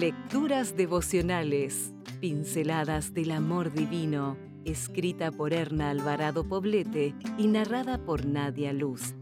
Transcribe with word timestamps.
Lecturas 0.00 0.76
devocionales, 0.76 1.94
pinceladas 2.20 3.14
del 3.14 3.30
amor 3.30 3.72
divino, 3.72 4.36
escrita 4.66 5.30
por 5.32 5.54
Erna 5.54 5.88
Alvarado 5.88 6.46
Poblete 6.46 7.14
y 7.38 7.46
narrada 7.46 8.04
por 8.04 8.26
Nadia 8.26 8.74
Luz. 8.74 9.14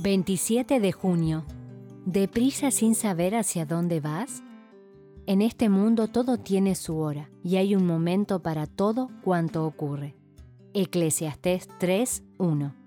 27 0.00 0.80
de 0.80 0.92
junio. 0.92 1.44
¿Deprisa 2.06 2.70
sin 2.70 2.94
saber 2.94 3.34
hacia 3.34 3.66
dónde 3.66 4.00
vas? 4.00 4.42
En 5.26 5.42
este 5.42 5.68
mundo 5.68 6.08
todo 6.08 6.38
tiene 6.38 6.76
su 6.76 6.96
hora 6.96 7.28
y 7.44 7.56
hay 7.56 7.74
un 7.74 7.84
momento 7.84 8.40
para 8.40 8.66
todo 8.66 9.10
cuanto 9.22 9.66
ocurre. 9.66 10.16
Eclesiastés 10.72 11.68
3:1 11.78 12.81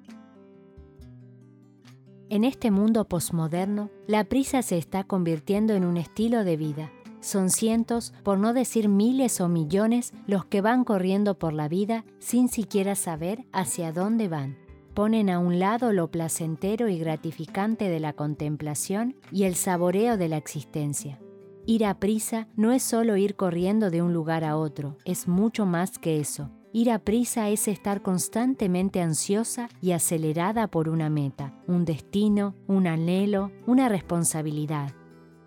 en 2.30 2.44
este 2.44 2.72
mundo 2.72 3.06
posmoderno, 3.06 3.90
la 4.08 4.24
prisa 4.24 4.62
se 4.62 4.78
está 4.78 5.04
convirtiendo 5.04 5.74
en 5.74 5.86
un 5.86 5.98
estilo 5.98 6.44
de 6.44 6.58
vida. 6.58 6.92
Son 7.20 7.50
cientos, 7.50 8.14
por 8.24 8.38
no 8.38 8.54
decir 8.54 8.90
miles 8.90 9.42
o 9.42 9.50
millones, 9.50 10.14
los 10.28 10.46
que 10.46 10.62
van 10.62 10.84
corriendo 10.84 11.38
por 11.38 11.54
la 11.54 11.68
vida 11.68 12.06
sin 12.20 12.50
siquiera 12.50 12.96
saber 12.96 13.46
hacia 13.52 13.92
dónde 13.92 14.28
van. 14.28 14.58
Ponen 14.94 15.30
a 15.30 15.40
un 15.40 15.60
lado 15.60 15.92
lo 15.92 16.10
placentero 16.10 16.88
y 16.88 16.98
gratificante 16.98 17.90
de 17.90 18.00
la 18.00 18.14
contemplación 18.14 19.16
y 19.32 19.44
el 19.44 19.56
saboreo 19.56 20.18
de 20.18 20.30
la 20.30 20.38
existencia. 20.38 21.20
Ir 21.66 21.86
a 21.86 22.00
prisa 22.00 22.48
no 22.56 22.72
es 22.72 22.84
solo 22.84 23.18
ir 23.18 23.36
corriendo 23.36 23.90
de 23.90 24.02
un 24.02 24.14
lugar 24.14 24.44
a 24.44 24.56
otro, 24.56 24.98
es 25.04 25.28
mucho 25.28 25.66
más 25.66 25.98
que 25.98 26.20
eso. 26.20 26.52
Ir 26.76 26.92
a 26.92 27.00
prisa 27.00 27.48
es 27.48 27.70
estar 27.70 28.02
constantemente 28.02 29.00
ansiosa 29.00 29.70
y 29.82 29.94
acelerada 29.94 30.68
por 30.68 30.90
una 30.90 31.10
meta, 31.10 31.54
un 31.68 31.86
destino, 31.86 32.54
un 32.68 32.86
anhelo, 32.86 33.54
una 33.66 33.88
responsabilidad. 33.88 34.92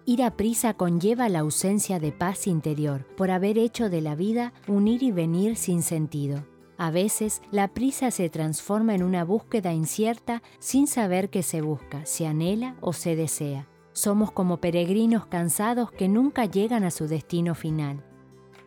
Ir 0.06 0.22
a 0.22 0.38
prisa 0.38 0.72
conlleva 0.72 1.28
la 1.28 1.40
ausencia 1.40 2.00
de 2.00 2.12
paz 2.12 2.46
interior 2.46 3.06
por 3.14 3.30
haber 3.30 3.58
hecho 3.58 3.90
de 3.90 4.00
la 4.00 4.14
vida 4.14 4.54
un 4.68 4.88
ir 4.88 5.02
y 5.02 5.12
venir 5.12 5.56
sin 5.56 5.82
sentido. 5.82 6.46
A 6.78 6.90
veces 6.90 7.42
la 7.50 7.74
prisa 7.74 8.10
se 8.10 8.30
transforma 8.30 8.94
en 8.94 9.02
una 9.02 9.22
búsqueda 9.22 9.74
incierta 9.74 10.42
sin 10.60 10.86
saber 10.86 11.28
qué 11.28 11.42
se 11.42 11.60
busca, 11.60 12.06
se 12.06 12.26
anhela 12.26 12.74
o 12.80 12.94
se 12.94 13.16
desea. 13.16 13.68
Somos 13.92 14.32
como 14.32 14.62
peregrinos 14.62 15.26
cansados 15.26 15.92
que 15.92 16.08
nunca 16.08 16.46
llegan 16.46 16.84
a 16.84 16.90
su 16.90 17.06
destino 17.06 17.54
final. 17.54 18.02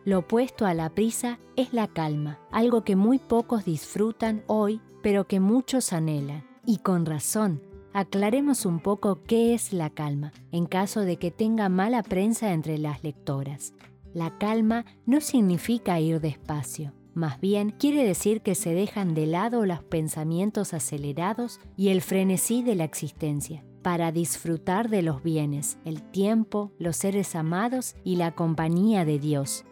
Lo 0.04 0.20
opuesto 0.20 0.66
a 0.66 0.74
la 0.74 0.90
prisa 0.90 1.38
es 1.56 1.72
la 1.72 1.86
calma, 1.86 2.40
algo 2.50 2.82
que 2.82 2.96
muy 2.96 3.18
pocos 3.18 3.64
disfrutan 3.64 4.42
hoy, 4.48 4.80
pero 5.00 5.28
que 5.28 5.38
muchos 5.38 5.92
anhelan. 5.92 6.44
Y 6.66 6.78
con 6.78 7.06
razón, 7.06 7.62
aclaremos 7.92 8.66
un 8.66 8.80
poco 8.80 9.22
qué 9.22 9.54
es 9.54 9.72
la 9.72 9.90
calma, 9.90 10.32
en 10.50 10.66
caso 10.66 11.00
de 11.02 11.18
que 11.18 11.30
tenga 11.30 11.68
mala 11.68 12.02
prensa 12.02 12.52
entre 12.52 12.78
las 12.78 13.04
lectoras. 13.04 13.74
La 14.12 14.38
calma 14.38 14.84
no 15.06 15.20
significa 15.20 16.00
ir 16.00 16.20
despacio, 16.20 16.92
más 17.14 17.40
bien 17.40 17.70
quiere 17.70 18.04
decir 18.04 18.40
que 18.40 18.54
se 18.54 18.74
dejan 18.74 19.14
de 19.14 19.26
lado 19.26 19.66
los 19.66 19.84
pensamientos 19.84 20.74
acelerados 20.74 21.60
y 21.76 21.88
el 21.88 22.00
frenesí 22.00 22.62
de 22.62 22.74
la 22.74 22.84
existencia 22.84 23.64
para 23.82 24.12
disfrutar 24.12 24.88
de 24.88 25.02
los 25.02 25.22
bienes, 25.22 25.78
el 25.84 26.02
tiempo, 26.02 26.72
los 26.78 26.96
seres 26.96 27.34
amados 27.34 27.96
y 28.04 28.16
la 28.16 28.32
compañía 28.32 29.04
de 29.04 29.18
Dios, 29.18 29.64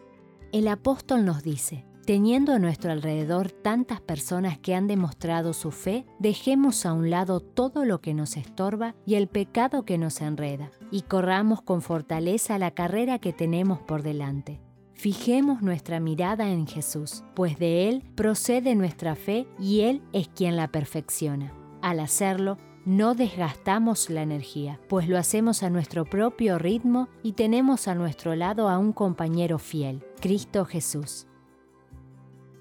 el 0.51 0.67
apóstol 0.67 1.25
nos 1.25 1.43
dice, 1.43 1.85
teniendo 2.05 2.53
a 2.53 2.59
nuestro 2.59 2.91
alrededor 2.91 3.51
tantas 3.51 4.01
personas 4.01 4.57
que 4.57 4.75
han 4.75 4.87
demostrado 4.87 5.53
su 5.53 5.71
fe, 5.71 6.05
dejemos 6.19 6.85
a 6.85 6.93
un 6.93 7.09
lado 7.09 7.39
todo 7.39 7.85
lo 7.85 8.01
que 8.01 8.13
nos 8.13 8.35
estorba 8.35 8.95
y 9.05 9.15
el 9.15 9.27
pecado 9.27 9.85
que 9.85 9.97
nos 9.97 10.19
enreda, 10.21 10.71
y 10.91 11.03
corramos 11.03 11.61
con 11.61 11.81
fortaleza 11.81 12.57
la 12.57 12.71
carrera 12.71 13.19
que 13.19 13.33
tenemos 13.33 13.79
por 13.79 14.03
delante. 14.03 14.59
Fijemos 14.93 15.61
nuestra 15.61 15.99
mirada 15.99 16.51
en 16.51 16.67
Jesús, 16.67 17.23
pues 17.33 17.57
de 17.57 17.89
Él 17.89 18.03
procede 18.15 18.75
nuestra 18.75 19.15
fe 19.15 19.47
y 19.57 19.81
Él 19.81 20.03
es 20.13 20.27
quien 20.27 20.55
la 20.55 20.67
perfecciona. 20.67 21.53
Al 21.81 21.99
hacerlo, 21.99 22.57
no 22.85 23.13
desgastamos 23.13 24.09
la 24.09 24.23
energía, 24.23 24.79
pues 24.89 25.07
lo 25.07 25.17
hacemos 25.17 25.63
a 25.63 25.69
nuestro 25.69 26.05
propio 26.05 26.57
ritmo 26.57 27.09
y 27.23 27.33
tenemos 27.33 27.87
a 27.87 27.95
nuestro 27.95 28.35
lado 28.35 28.69
a 28.69 28.77
un 28.77 28.91
compañero 28.93 29.59
fiel, 29.59 30.03
Cristo 30.19 30.65
Jesús. 30.65 31.27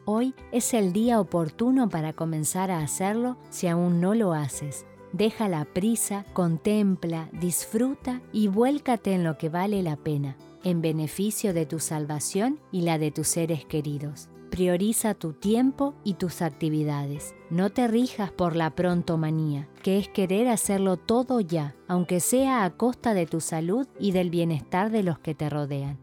Hoy 0.04 0.34
es 0.52 0.74
el 0.74 0.92
día 0.92 1.20
oportuno 1.20 1.88
para 1.88 2.12
comenzar 2.12 2.70
a 2.70 2.80
hacerlo 2.80 3.36
si 3.48 3.68
aún 3.68 4.00
no 4.00 4.14
lo 4.14 4.32
haces. 4.32 4.86
Deja 5.12 5.48
la 5.48 5.64
prisa, 5.64 6.24
contempla, 6.32 7.28
disfruta 7.32 8.20
y 8.32 8.48
vuélcate 8.48 9.12
en 9.14 9.24
lo 9.24 9.38
que 9.38 9.48
vale 9.48 9.82
la 9.82 9.96
pena, 9.96 10.36
en 10.64 10.82
beneficio 10.82 11.52
de 11.54 11.66
tu 11.66 11.78
salvación 11.80 12.60
y 12.70 12.82
la 12.82 12.98
de 12.98 13.10
tus 13.10 13.28
seres 13.28 13.64
queridos. 13.64 14.28
Prioriza 14.50 15.14
tu 15.14 15.32
tiempo 15.32 15.94
y 16.02 16.14
tus 16.14 16.42
actividades. 16.42 17.36
No 17.50 17.70
te 17.70 17.86
rijas 17.86 18.32
por 18.32 18.56
la 18.56 18.74
prontomanía, 18.74 19.68
que 19.84 19.98
es 19.98 20.08
querer 20.08 20.48
hacerlo 20.48 20.96
todo 20.96 21.40
ya, 21.40 21.76
aunque 21.86 22.18
sea 22.18 22.64
a 22.64 22.70
costa 22.70 23.14
de 23.14 23.26
tu 23.26 23.40
salud 23.40 23.86
y 24.00 24.10
del 24.10 24.28
bienestar 24.28 24.90
de 24.90 25.04
los 25.04 25.20
que 25.20 25.36
te 25.36 25.48
rodean. 25.48 25.98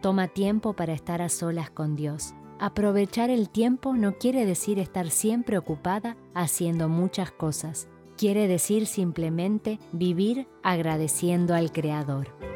Toma 0.00 0.28
tiempo 0.28 0.72
para 0.72 0.94
estar 0.94 1.20
a 1.20 1.28
solas 1.28 1.68
con 1.68 1.94
Dios. 1.94 2.34
Aprovechar 2.58 3.28
el 3.28 3.50
tiempo 3.50 3.94
no 3.94 4.16
quiere 4.16 4.46
decir 4.46 4.78
estar 4.78 5.10
siempre 5.10 5.58
ocupada 5.58 6.16
haciendo 6.34 6.88
muchas 6.88 7.32
cosas. 7.32 7.86
Quiere 8.16 8.48
decir 8.48 8.86
simplemente 8.86 9.78
vivir 9.92 10.48
agradeciendo 10.62 11.54
al 11.54 11.70
Creador. 11.70 12.55